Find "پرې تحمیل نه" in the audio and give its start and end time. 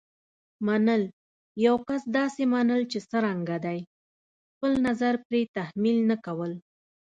5.27-6.15